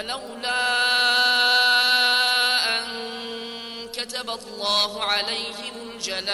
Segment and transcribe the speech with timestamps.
[0.00, 0.60] ولولا
[2.78, 2.84] أن
[3.92, 6.30] كتب الله عليهم الجلاء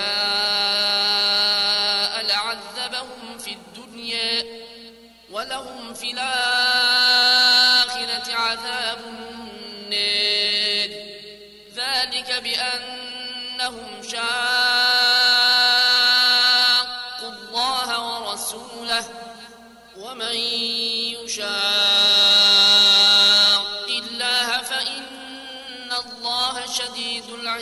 [2.26, 4.44] لعذبهم في الدنيا
[5.30, 6.95] ولهم في الآخرة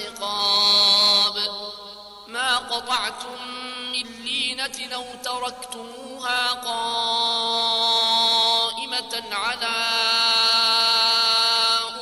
[0.05, 1.37] شديد العقاب
[2.29, 3.39] ما قطعتم
[3.93, 7.65] من لينة لو تركتموها قائمة
[9.33, 9.77] على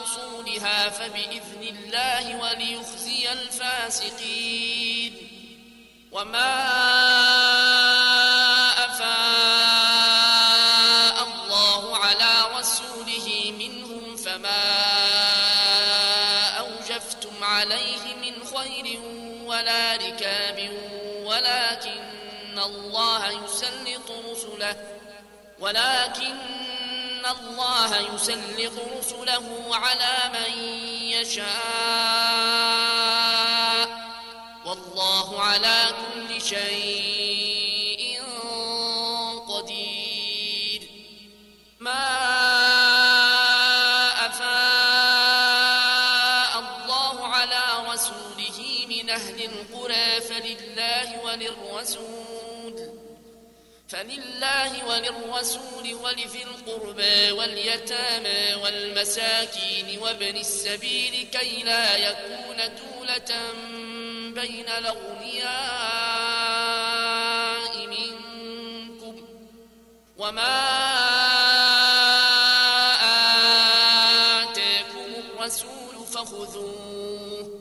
[0.05, 5.13] أصولها فبإذن الله وليخزي الفاسقين.
[6.13, 6.73] وما
[21.33, 24.77] ولكن الله يسلط رسله
[25.61, 26.37] ولكن
[27.27, 30.53] الله يسلط رسله على من
[31.17, 31.53] يشاء
[34.67, 38.23] والله على كل شيء
[39.49, 40.83] قدير.
[41.81, 42.09] ما
[44.27, 45.73] أفاء
[46.61, 50.72] الله على رسوله من أهل القرى فلله
[51.33, 52.77] وللرسول.
[53.89, 63.53] فلله وللرسول ولذي القربى واليتامى والمساكين وابن السبيل كي لا يكون دولة
[64.41, 65.47] بين الأغنياء
[67.87, 69.29] منكم.
[70.19, 70.59] وما
[74.43, 77.61] آتاكم الرسول فخذوه.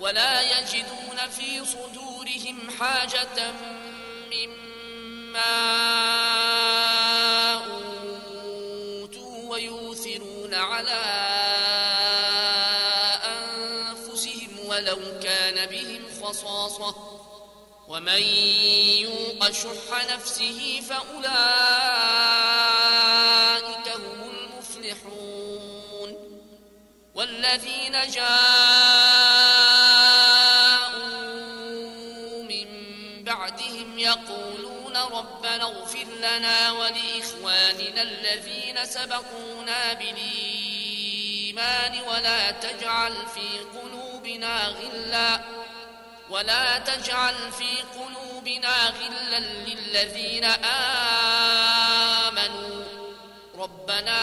[0.00, 3.52] ولا يجدون في صدورهم حاجة
[4.32, 5.54] مما
[7.64, 11.02] أوتوا ويؤثرون على
[13.24, 16.94] أنفسهم ولو كان بهم خصاصة.
[17.88, 18.22] ومن
[19.02, 21.22] يوق شح نفسه فأولئك
[23.88, 26.10] هم المفلحون.
[27.14, 29.61] والذين جاءوا
[33.34, 45.40] بعدهم يقولون ربنا اغفر لنا ولإخواننا الذين سبقونا بالإيمان ولا تجعل في قلوبنا غلا
[46.30, 50.44] ولا تجعل في قلوبنا غلا للذين
[52.24, 52.84] آمنوا
[53.58, 54.22] ربنا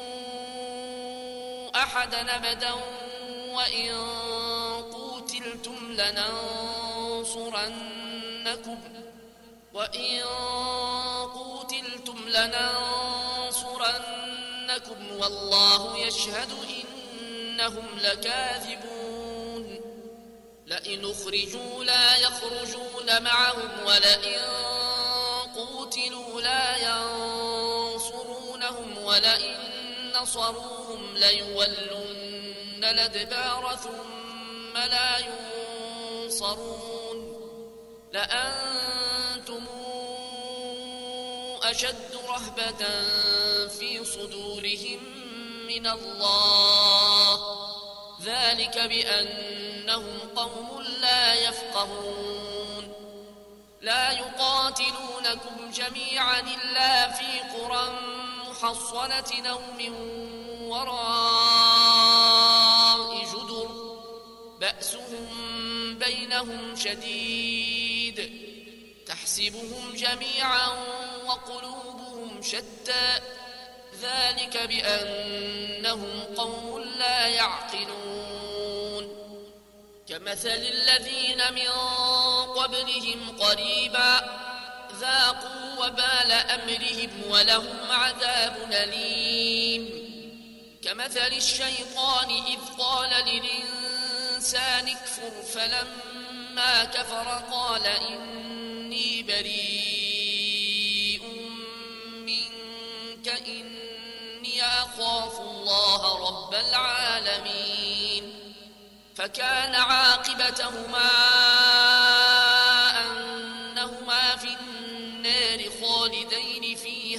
[1.83, 2.73] أحدا أبدا
[3.49, 3.91] وإن
[4.93, 7.41] قوتلتم لننصرنكم
[9.73, 10.21] وإن
[11.33, 12.71] قوتلتم لننصرنكم
[15.19, 19.81] والله يشهد إنهم لكاذبون.
[20.65, 24.41] لئن أخرجوا لا يخرجون معهم ولئن
[25.55, 28.17] قوتلوا لا ينصرونهم
[29.03, 29.70] ولئن
[30.21, 35.17] نصروهم ليولن الأدبار ثم لا
[36.25, 37.37] ينصرون
[38.13, 39.65] لأنتم
[41.63, 42.85] أشد رهبة
[43.67, 44.99] في صدورهم
[45.67, 47.39] من الله
[48.23, 52.93] ذلك بأنهم قوم لا يفقهون
[53.81, 58.20] لا يقاتلونكم جميعا إلا في قرى
[58.63, 59.93] محصنة أو من
[60.69, 60.91] وراء
[63.25, 63.69] جدر
[64.59, 65.27] بأسهم
[65.99, 68.41] بينهم شديد.
[69.07, 70.67] تحسبهم جميعا
[71.25, 73.19] وقلوبهم شتى.
[74.01, 79.05] ذلك بأنهم قوم لا يعقلون.
[80.09, 81.69] كمثل الذين من
[82.55, 84.41] قبلهم قريبا
[85.01, 90.01] ذاقوا وبال أمرهم ولهم عذاب أليم.
[90.83, 101.21] كمثل الشيطان إذ قال للإنسان اكفر فلما كفر قال إني بريء
[102.15, 108.33] منك إني أخاف الله رب العالمين.
[109.15, 111.09] فكان عاقبتهما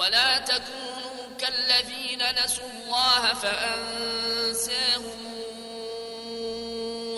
[0.00, 5.20] ولا تكونوا كالذين نسوا الله فأنساهم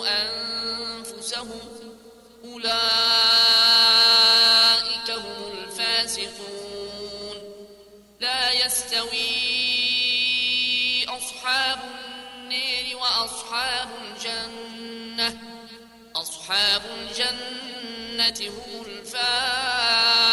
[0.03, 1.61] أنفسهم.
[2.43, 2.73] أولئك
[5.11, 7.37] هم الفاسقون.
[8.19, 9.23] لا يستوي
[11.07, 11.79] أصحاب
[12.35, 15.37] النير وأصحاب الجنة.
[16.15, 20.32] أصحاب الجنة هم الفائزون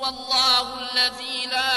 [0.00, 1.72] هو الله الذي لا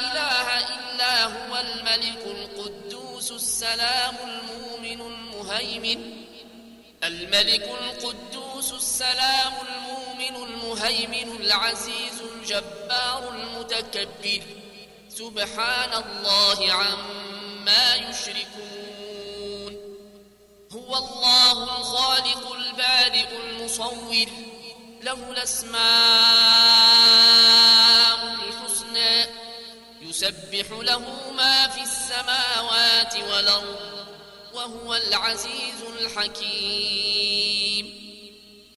[0.00, 6.24] إله إلا هو الملك القدوس السلام المؤمن المهيمن.
[7.04, 14.42] الملك القدوس السلام المؤمن المهيمن العزيز الجبار المتكبر.
[15.08, 19.72] سبحان الله عما يشركون.
[20.72, 24.51] هو الله الخالق البارئ المصور.
[25.02, 25.82] له الأسماء
[28.34, 29.26] الحسنى
[30.02, 34.06] يسبح له ما في السماوات والأرض
[34.54, 37.11] وهو العزيز الحكيم.